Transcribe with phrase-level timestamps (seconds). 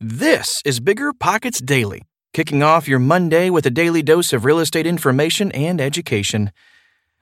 [0.00, 2.02] This is Bigger Pockets Daily,
[2.32, 6.50] kicking off your Monday with a daily dose of real estate information and education.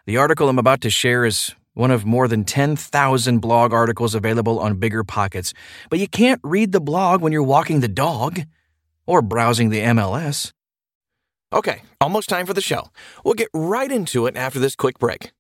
[0.06, 4.58] The article I'm about to share is one of more than 10,000 blog articles available
[4.58, 5.52] on Bigger Pockets,
[5.90, 8.40] but you can't read the blog when you're walking the dog
[9.06, 10.50] or browsing the MLS.
[11.52, 12.88] Okay, almost time for the show.
[13.22, 15.30] We'll get right into it after this quick break.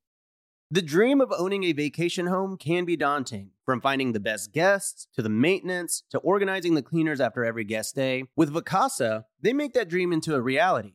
[0.72, 5.06] The dream of owning a vacation home can be daunting, from finding the best guests
[5.12, 8.24] to the maintenance to organizing the cleaners after every guest day.
[8.36, 10.94] With Vacasa, they make that dream into a reality.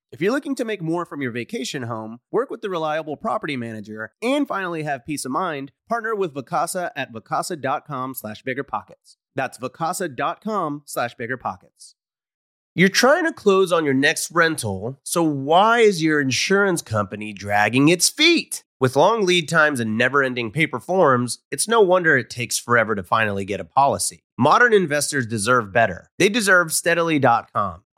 [0.11, 3.55] If you're looking to make more from your vacation home, work with the reliable property
[3.55, 9.15] manager, and finally have peace of mind, partner with Vacasa at vacasa.com slash biggerpockets.
[9.35, 11.93] That's vacasa.com slash biggerpockets.
[12.75, 17.87] You're trying to close on your next rental, so why is your insurance company dragging
[17.87, 18.65] its feet?
[18.81, 22.95] With long lead times and never ending paper forms, it's no wonder it takes forever
[22.95, 24.23] to finally get a policy.
[24.37, 26.09] Modern investors deserve better.
[26.17, 27.83] They deserve steadily.com.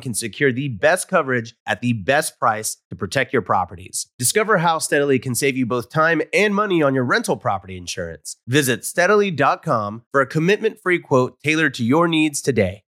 [0.00, 4.08] can secure the best coverage at the best price to protect your properties.
[4.18, 8.36] Discover how Steadily can save you both time and money on your rental property insurance.
[8.48, 12.82] Visit steadily.com for a commitment free quote tailored to your needs today.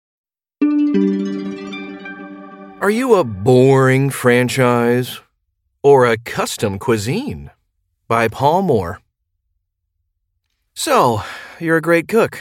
[2.81, 5.19] Are you a boring franchise
[5.83, 7.51] or a custom cuisine?
[8.07, 9.01] By Paul Moore.
[10.73, 11.21] So,
[11.59, 12.39] you're a great cook.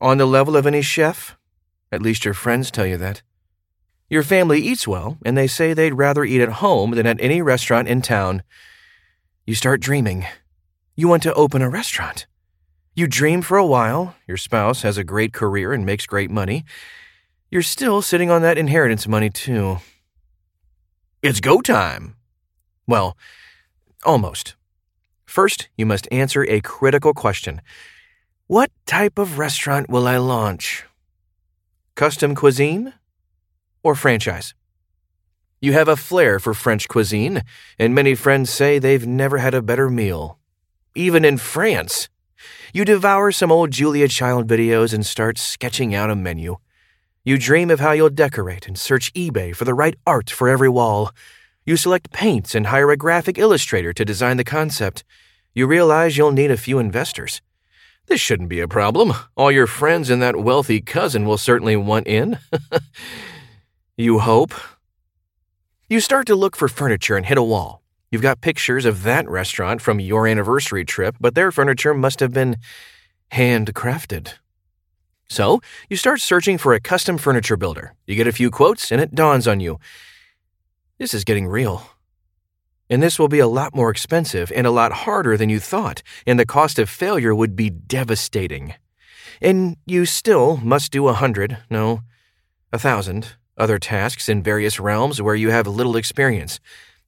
[0.00, 1.36] On the level of any chef?
[1.92, 3.22] At least your friends tell you that.
[4.08, 7.42] Your family eats well, and they say they'd rather eat at home than at any
[7.42, 8.42] restaurant in town.
[9.44, 10.26] You start dreaming.
[10.94, 12.26] You want to open a restaurant.
[12.94, 16.64] You dream for a while, your spouse has a great career and makes great money.
[17.50, 19.78] You're still sitting on that inheritance money, too.
[21.22, 22.16] It's go time.
[22.86, 23.16] Well,
[24.04, 24.54] almost.
[25.26, 27.60] First, you must answer a critical question
[28.46, 30.84] What type of restaurant will I launch?
[31.96, 32.94] Custom cuisine?
[33.86, 34.52] Or franchise.
[35.60, 37.42] You have a flair for French cuisine,
[37.78, 40.38] and many friends say they've never had a better meal.
[40.96, 42.08] Even in France.
[42.74, 46.56] You devour some old Julia Child videos and start sketching out a menu.
[47.24, 50.68] You dream of how you'll decorate and search eBay for the right art for every
[50.68, 51.12] wall.
[51.64, 55.04] You select paints and hire a graphic illustrator to design the concept.
[55.54, 57.40] You realize you'll need a few investors.
[58.06, 59.12] This shouldn't be a problem.
[59.36, 62.38] All your friends and that wealthy cousin will certainly want in.
[63.96, 64.52] You hope?
[65.88, 67.82] You start to look for furniture and hit a wall.
[68.10, 72.32] You've got pictures of that restaurant from your anniversary trip, but their furniture must have
[72.32, 72.56] been
[73.32, 74.34] handcrafted.
[75.28, 77.94] So, you start searching for a custom furniture builder.
[78.06, 79.78] You get a few quotes, and it dawns on you
[80.98, 81.90] this is getting real.
[82.88, 86.02] And this will be a lot more expensive and a lot harder than you thought,
[86.26, 88.74] and the cost of failure would be devastating.
[89.40, 92.02] And you still must do a hundred, no,
[92.72, 96.60] a thousand, other tasks in various realms where you have little experience.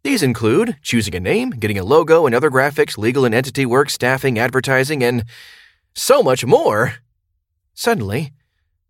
[0.03, 3.91] These include choosing a name, getting a logo and other graphics, legal and entity work,
[3.91, 5.25] staffing, advertising, and
[5.95, 6.95] so much more.
[7.75, 8.33] Suddenly,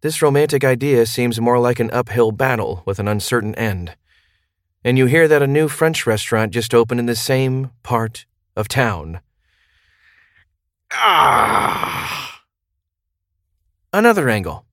[0.00, 3.96] this romantic idea seems more like an uphill battle with an uncertain end.
[4.84, 8.68] And you hear that a new French restaurant just opened in the same part of
[8.68, 9.20] town.
[10.92, 12.42] Ah!
[13.92, 14.64] Another angle.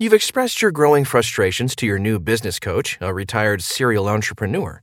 [0.00, 4.80] You've expressed your growing frustrations to your new business coach, a retired serial entrepreneur.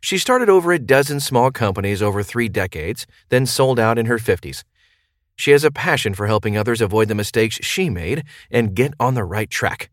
[0.00, 4.16] She started over a dozen small companies over three decades, then sold out in her
[4.16, 4.62] 50s.
[5.34, 9.14] She has a passion for helping others avoid the mistakes she made and get on
[9.14, 9.90] the right track.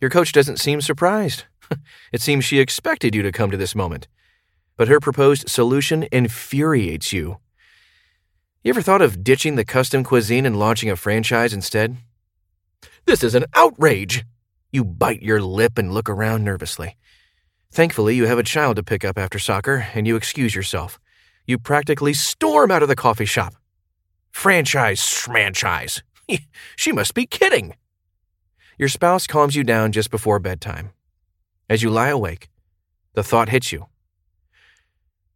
[0.00, 1.46] Your coach doesn't seem surprised.
[2.12, 4.06] it seems she expected you to come to this moment.
[4.76, 7.38] But her proposed solution infuriates you.
[8.62, 11.96] You ever thought of ditching the custom cuisine and launching a franchise instead?
[13.04, 14.24] This is an outrage!
[14.72, 16.96] You bite your lip and look around nervously.
[17.70, 20.98] Thankfully, you have a child to pick up after soccer, and you excuse yourself.
[21.46, 23.54] You practically storm out of the coffee shop.
[24.30, 26.02] Franchise, franchise.
[26.76, 27.74] she must be kidding.
[28.78, 30.90] Your spouse calms you down just before bedtime.
[31.70, 32.50] As you lie awake,
[33.14, 33.86] the thought hits you.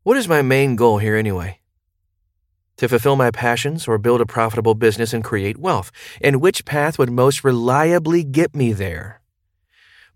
[0.02, 1.59] What is my main goal here anyway?
[2.80, 5.92] To fulfill my passions or build a profitable business and create wealth?
[6.22, 9.20] And which path would most reliably get me there?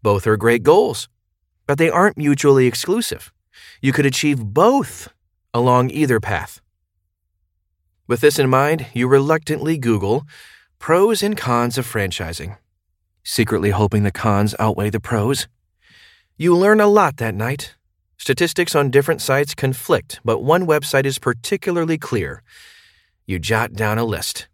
[0.03, 1.11] Both are great goals,
[1.67, 3.31] but they aren't mutually exclusive.
[3.83, 5.13] You could achieve both
[5.53, 6.63] along either path.
[8.07, 10.25] With this in mind, you reluctantly Google
[10.79, 12.57] pros and cons of franchising,
[13.23, 15.49] secretly hoping the cons outweigh the pros.
[16.39, 17.75] You learn a lot that night.
[18.17, 22.43] Statistics on different sites conflict, but one website is particularly clear.
[23.27, 24.49] You jot down a list.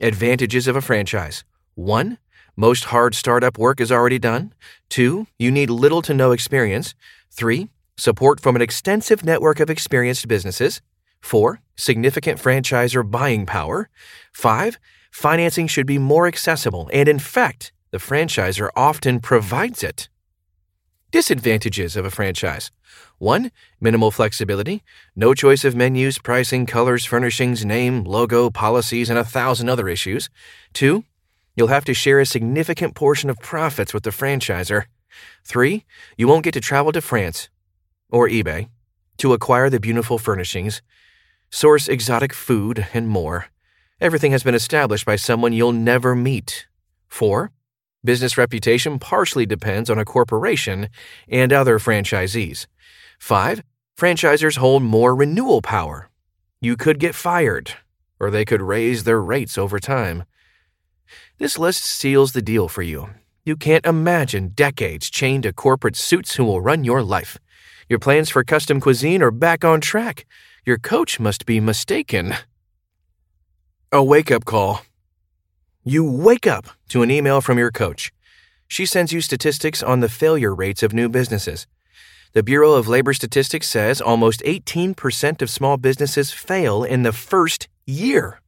[0.00, 2.18] Advantages of a franchise 1.
[2.56, 4.52] Most hard startup work is already done.
[4.88, 5.26] 2.
[5.38, 6.94] You need little to no experience.
[7.30, 7.68] 3.
[7.96, 10.80] Support from an extensive network of experienced businesses.
[11.20, 11.60] 4.
[11.76, 13.88] Significant franchisor buying power.
[14.32, 14.78] 5.
[15.10, 20.08] Financing should be more accessible, and in fact, the franchisor often provides it.
[21.10, 22.70] Disadvantages of a franchise
[23.16, 23.50] 1.
[23.80, 24.82] Minimal flexibility,
[25.16, 30.28] no choice of menus, pricing, colors, furnishings, name, logo, policies, and a thousand other issues.
[30.74, 31.04] 2.
[31.56, 34.84] You'll have to share a significant portion of profits with the franchisor.
[35.44, 35.86] 3.
[36.18, 37.48] You won't get to travel to France
[38.10, 38.68] or eBay
[39.16, 40.82] to acquire the beautiful furnishings,
[41.50, 43.46] source exotic food, and more.
[43.98, 46.66] Everything has been established by someone you'll never meet.
[47.08, 47.50] 4.
[48.04, 50.88] Business reputation partially depends on a corporation
[51.28, 52.66] and other franchisees.
[53.18, 53.62] 5.
[53.98, 56.08] Franchisors hold more renewal power.
[56.60, 57.72] You could get fired,
[58.20, 60.24] or they could raise their rates over time.
[61.38, 63.10] This list seals the deal for you.
[63.44, 67.38] You can't imagine decades chained to corporate suits who will run your life.
[67.88, 70.26] Your plans for custom cuisine are back on track.
[70.64, 72.34] Your coach must be mistaken.
[73.90, 74.82] A wake up call.
[75.90, 78.12] You wake up to an email from your coach.
[78.66, 81.66] She sends you statistics on the failure rates of new businesses.
[82.34, 87.68] The Bureau of Labor Statistics says almost 18% of small businesses fail in the first
[87.86, 88.42] year.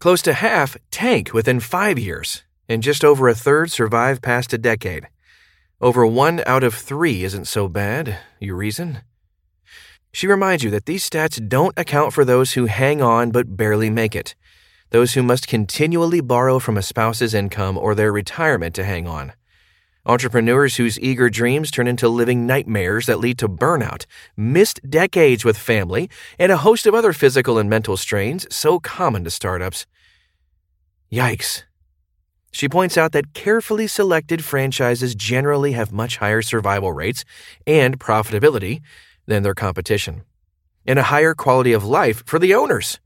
[0.00, 4.58] Close to half tank within five years, and just over a third survive past a
[4.58, 5.06] decade.
[5.80, 9.02] Over one out of three isn't so bad, you reason?
[10.12, 13.88] She reminds you that these stats don't account for those who hang on but barely
[13.88, 14.34] make it
[14.92, 19.32] those who must continually borrow from a spouse's income or their retirement to hang on.
[20.04, 24.04] Entrepreneurs whose eager dreams turn into living nightmares that lead to burnout,
[24.36, 29.24] missed decades with family, and a host of other physical and mental strains so common
[29.24, 29.86] to startups.
[31.10, 31.62] Yikes.
[32.50, 37.24] She points out that carefully selected franchises generally have much higher survival rates
[37.66, 38.82] and profitability
[39.24, 40.24] than their competition,
[40.84, 43.00] and a higher quality of life for the owners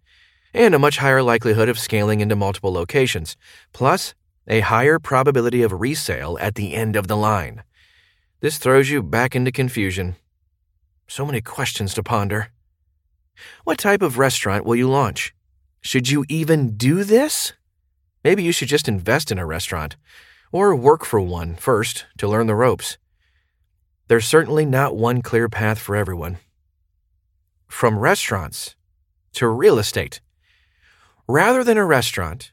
[0.57, 3.37] and a much higher likelihood of scaling into multiple locations,
[3.75, 4.15] plus
[4.49, 7.63] a higher probability of resale at the end of the line.
[8.41, 10.17] This throws you back into confusion.
[11.07, 12.49] So many questions to ponder.
[13.65, 15.35] What type of restaurant will you launch?
[15.83, 17.53] Should you even do this?
[18.25, 19.97] Maybe you should just invest in a restaurant,
[20.53, 22.97] or work for one first to learn the ropes.
[24.09, 26.39] There's certainly not one clear path for everyone.
[27.69, 28.75] From restaurants
[29.35, 30.23] to real estate.
[31.29, 32.53] Rather than a restaurant,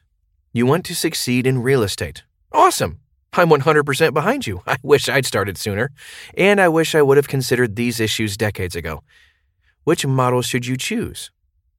[0.52, 2.24] you want to succeed in real estate.
[2.50, 2.98] Awesome!
[3.32, 4.62] I'm 100% behind you.
[4.66, 5.92] I wish I'd started sooner.
[6.36, 9.04] And I wish I would have considered these issues decades ago.
[9.84, 11.30] Which model should you choose?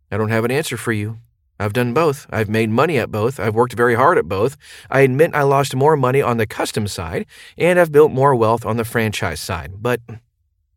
[0.09, 1.17] I don't have an answer for you.
[1.59, 2.27] I've done both.
[2.29, 3.41] I've made money at both.
[3.41, 4.55] I've worked very hard at both.
[4.89, 7.25] I admit I lost more money on the custom side,
[7.57, 9.73] and I've built more wealth on the franchise side.
[9.81, 9.99] But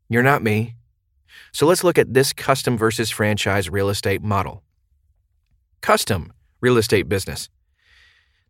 [0.09, 0.75] you're not me.
[1.53, 4.65] So let's look at this custom versus franchise real estate model
[5.81, 7.49] custom real estate business.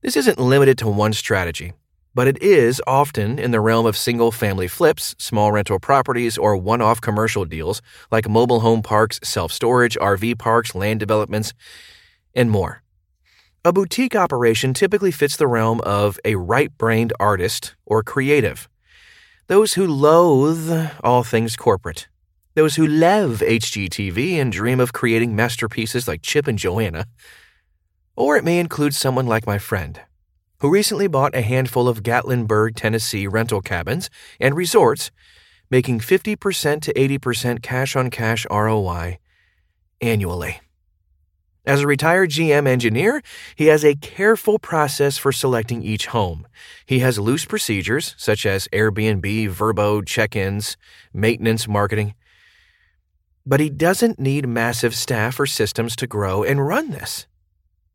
[0.00, 1.72] This isn't limited to one strategy,
[2.14, 6.56] but it is often in the realm of single family flips, small rental properties, or
[6.56, 11.52] one off commercial deals like mobile home parks, self storage, RV parks, land developments,
[12.34, 12.82] and more.
[13.64, 18.68] A boutique operation typically fits the realm of a right brained artist or creative.
[19.48, 22.08] Those who loathe all things corporate.
[22.58, 27.06] Those who love HGTV and dream of creating masterpieces like Chip and Joanna.
[28.16, 30.00] Or it may include someone like my friend,
[30.58, 34.10] who recently bought a handful of Gatlinburg, Tennessee rental cabins
[34.40, 35.12] and resorts,
[35.70, 39.18] making 50% to 80% cash on cash ROI
[40.00, 40.60] annually.
[41.64, 43.22] As a retired GM engineer,
[43.54, 46.44] he has a careful process for selecting each home.
[46.86, 50.76] He has loose procedures such as Airbnb, Vrbo, check ins,
[51.12, 52.14] maintenance, marketing.
[53.48, 57.26] But he doesn't need massive staff or systems to grow and run this.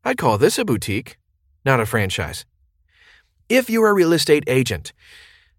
[0.04, 1.16] I'd call this a boutique,
[1.64, 2.44] not a franchise.
[3.48, 4.92] If you're a real estate agent,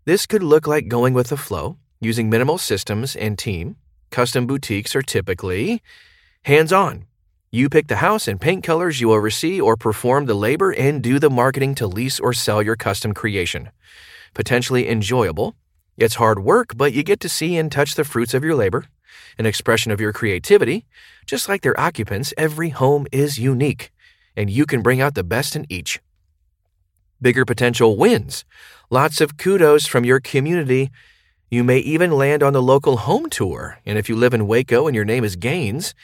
[0.03, 3.77] this could look like going with the flow, using minimal systems and team.
[4.11, 5.81] Custom boutiques are typically
[6.43, 7.05] hands on
[7.55, 11.19] you pick the house and paint colors you oversee or perform the labor and do
[11.19, 13.69] the marketing to lease or sell your custom creation.
[14.33, 15.55] Potentially enjoyable.
[15.95, 18.87] It's hard work, but you get to see and touch the fruits of your labor,
[19.37, 20.85] an expression of your creativity.
[21.25, 23.91] Just like their occupants, every home is unique,
[24.35, 25.99] and you can bring out the best in each.
[27.21, 28.45] Bigger potential wins.
[28.89, 30.91] Lots of kudos from your community.
[31.49, 34.87] You may even land on the local home tour, and if you live in Waco
[34.87, 35.95] and your name is Gaines,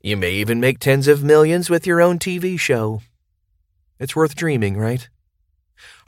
[0.00, 3.02] you may even make tens of millions with your own TV show.
[3.98, 5.08] It's worth dreaming, right?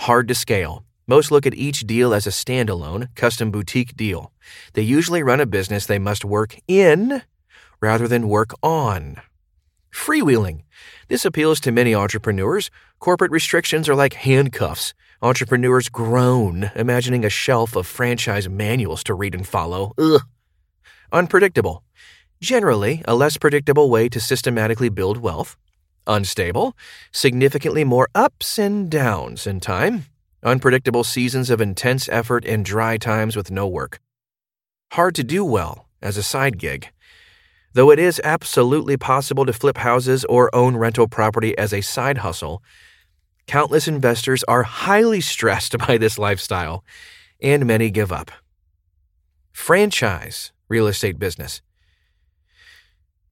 [0.01, 0.85] Hard to scale.
[1.07, 4.33] Most look at each deal as a standalone, custom boutique deal.
[4.73, 7.23] They usually run a business they must work in
[7.81, 9.21] rather than work on.
[9.93, 10.63] Freewheeling.
[11.09, 12.71] This appeals to many entrepreneurs.
[12.99, 14.95] Corporate restrictions are like handcuffs.
[15.21, 19.93] Entrepreneurs groan, imagining a shelf of franchise manuals to read and follow.
[19.99, 20.23] Ugh.
[21.13, 21.85] Unpredictable.
[22.41, 25.57] Generally, a less predictable way to systematically build wealth.
[26.07, 26.77] Unstable,
[27.13, 30.07] significantly more ups and downs in time.
[30.45, 33.99] Unpredictable seasons of intense effort and dry times with no work.
[34.93, 36.91] Hard to do well as a side gig.
[37.73, 42.19] Though it is absolutely possible to flip houses or own rental property as a side
[42.19, 42.63] hustle,
[43.47, 46.85] countless investors are highly stressed by this lifestyle,
[47.41, 48.31] and many give up.
[49.53, 51.63] Franchise real estate business.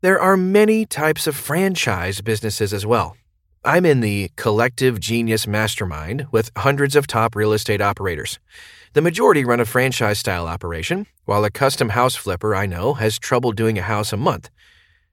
[0.00, 3.16] There are many types of franchise businesses as well.
[3.64, 8.40] I'm in the collective genius mastermind with hundreds of top real estate operators.
[8.94, 13.20] The majority run a franchise style operation, while a custom house flipper I know has
[13.20, 14.50] trouble doing a house a month.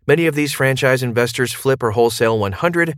[0.07, 2.95] Many of these franchise investors flip or wholesale 100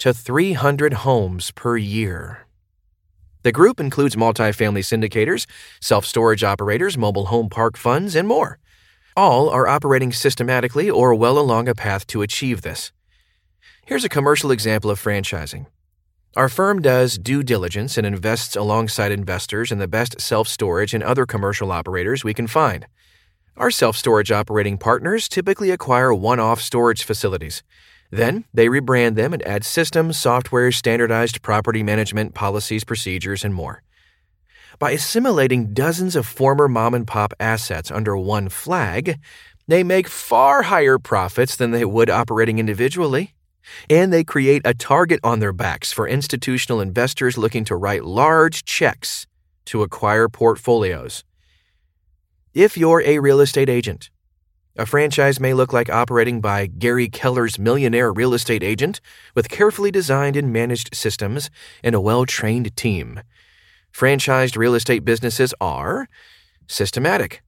[0.00, 2.46] to 300 homes per year.
[3.42, 5.46] The group includes multifamily syndicators,
[5.80, 8.58] self storage operators, mobile home park funds, and more.
[9.16, 12.92] All are operating systematically or well along a path to achieve this.
[13.90, 15.66] Here's a commercial example of franchising.
[16.36, 21.02] Our firm does due diligence and invests alongside investors in the best self storage and
[21.02, 22.86] other commercial operators we can find.
[23.56, 27.64] Our self storage operating partners typically acquire one off storage facilities.
[28.12, 33.82] Then they rebrand them and add systems, software, standardized property management policies, procedures, and more.
[34.78, 39.18] By assimilating dozens of former mom and pop assets under one flag,
[39.66, 43.34] they make far higher profits than they would operating individually.
[43.88, 48.64] And they create a target on their backs for institutional investors looking to write large
[48.64, 49.26] checks
[49.66, 51.24] to acquire portfolios.
[52.54, 54.10] If you're a real estate agent,
[54.76, 59.00] a franchise may look like operating by Gary Keller's millionaire real estate agent
[59.34, 61.50] with carefully designed and managed systems
[61.82, 63.20] and a well trained team.
[63.92, 66.08] Franchised real estate businesses are
[66.66, 67.42] systematic,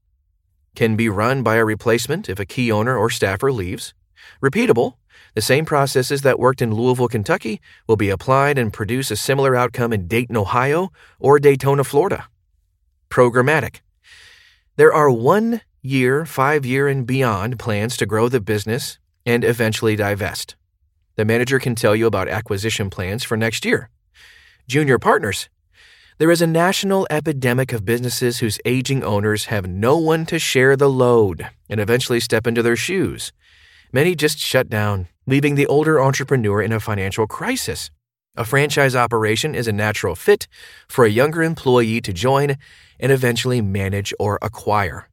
[0.75, 3.95] can be run by a replacement if a key owner or staffer leaves,
[4.43, 4.95] repeatable,
[5.35, 9.57] the same processes that worked in Louisville, Kentucky will be applied and produce a similar
[9.57, 12.29] outcome in Dayton, Ohio, or Daytona, Florida.
[13.09, 13.81] Programmatic.
[14.77, 19.97] There are one year, five year, and beyond plans to grow the business and eventually
[19.97, 20.57] divest.
[21.17, 23.91] The manager can tell you about acquisition plans for next year.
[24.67, 25.49] Junior partners.
[26.19, 30.77] There is a national epidemic of businesses whose aging owners have no one to share
[30.77, 33.33] the load and eventually step into their shoes.
[33.93, 37.91] Many just shut down, leaving the older entrepreneur in a financial crisis.
[38.37, 40.49] A franchise operation is a natural fit
[40.88, 42.57] for a younger employee to join
[42.99, 45.09] and eventually manage or acquire.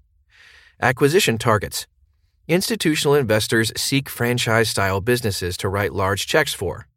[0.81, 1.85] Acquisition targets.
[2.47, 6.87] Institutional investors seek franchise style businesses to write large checks for.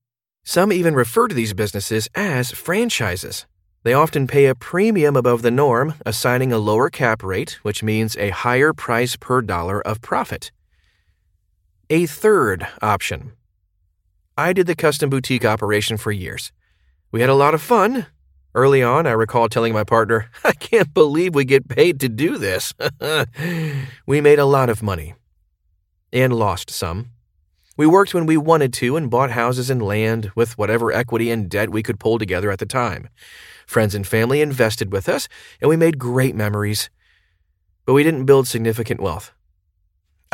[0.44, 3.46] Some even refer to these businesses as franchises.
[3.82, 8.16] They often pay a premium above the norm, assigning a lower cap rate, which means
[8.16, 10.52] a higher price per dollar of profit.
[11.92, 13.32] A third option.
[14.38, 16.50] I did the custom boutique operation for years.
[17.10, 18.06] We had a lot of fun.
[18.54, 22.38] Early on, I recall telling my partner, I can't believe we get paid to do
[22.38, 22.72] this.
[24.06, 25.16] we made a lot of money
[26.10, 27.10] and lost some.
[27.76, 31.50] We worked when we wanted to and bought houses and land with whatever equity and
[31.50, 33.10] debt we could pull together at the time.
[33.66, 35.28] Friends and family invested with us,
[35.60, 36.88] and we made great memories.
[37.84, 39.34] But we didn't build significant wealth.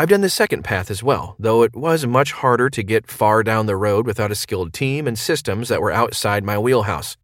[0.00, 3.42] I've done the second path as well, though it was much harder to get far
[3.42, 7.16] down the road without a skilled team and systems that were outside my wheelhouse.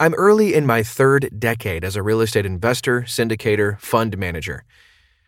[0.00, 4.64] I'm early in my third decade as a real estate investor, syndicator, fund manager.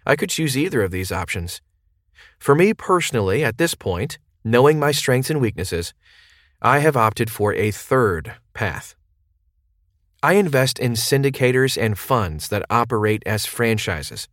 [0.05, 1.63] I could choose either of these options.
[2.41, 5.95] For me personally, at this point, knowing my strengths and weaknesses,
[6.61, 8.97] I have opted for a third path.
[10.25, 14.27] I invest in syndicators and funds that operate as franchises.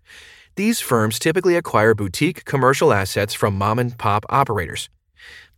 [0.58, 4.90] These firms typically acquire boutique commercial assets from mom and pop operators.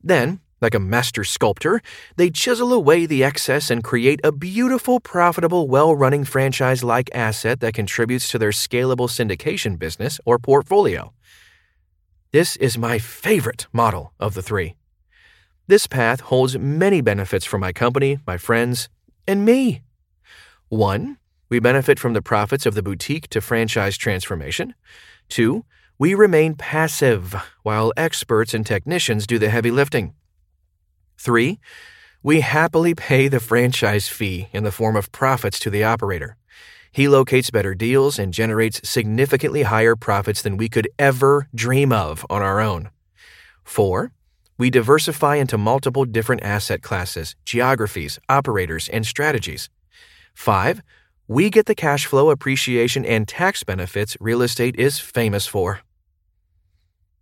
[0.03, 1.81] Then, like a master sculptor,
[2.17, 7.61] they chisel away the excess and create a beautiful, profitable, well running franchise like asset
[7.61, 11.13] that contributes to their scalable syndication business or portfolio.
[12.33, 14.75] This is my favorite model of the three.
[15.67, 18.89] This path holds many benefits for my company, my friends,
[19.25, 19.81] and me.
[20.67, 24.75] One, we benefit from the profits of the boutique to franchise transformation.
[25.27, 25.65] Two,
[25.97, 30.13] we remain passive while experts and technicians do the heavy lifting.
[31.17, 31.59] Three,
[32.23, 36.37] we happily pay the franchise fee in the form of profits to the operator.
[36.91, 42.25] He locates better deals and generates significantly higher profits than we could ever dream of
[42.29, 42.89] on our own.
[43.63, 44.11] Four,
[44.57, 49.69] we diversify into multiple different asset classes, geographies, operators, and strategies.
[50.33, 50.81] Five,
[51.29, 55.81] we get the cash flow appreciation and tax benefits real estate is famous for.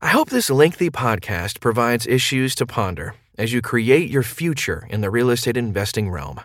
[0.01, 5.01] I hope this lengthy podcast provides issues to ponder as you create your future in
[5.01, 6.39] the real estate investing realm.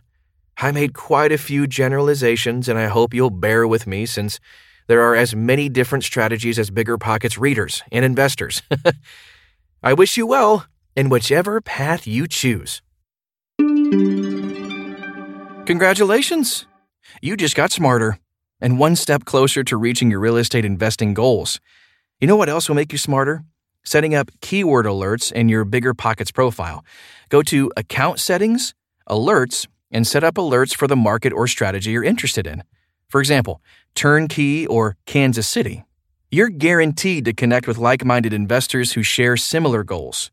[0.56, 4.40] I made quite a few generalizations, and I hope you'll bear with me since
[4.88, 8.60] there are as many different strategies as Bigger Pockets readers and investors.
[9.84, 10.66] I wish you well
[10.96, 12.82] in whichever path you choose.
[15.64, 16.66] Congratulations!
[17.20, 18.18] You just got smarter
[18.60, 21.60] and one step closer to reaching your real estate investing goals.
[22.20, 23.44] You know what else will make you smarter?
[23.84, 26.84] Setting up keyword alerts in your Bigger Pockets profile.
[27.28, 28.74] Go to Account Settings,
[29.08, 32.62] Alerts, and set up alerts for the market or strategy you're interested in.
[33.08, 33.60] For example,
[33.94, 35.84] Turnkey or Kansas City.
[36.30, 40.30] You're guaranteed to connect with like minded investors who share similar goals.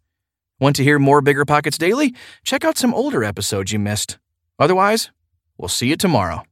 [0.59, 2.15] Want to hear more Bigger Pockets Daily?
[2.43, 4.17] Check out some older episodes you missed.
[4.59, 5.09] Otherwise,
[5.57, 6.43] we'll see you tomorrow.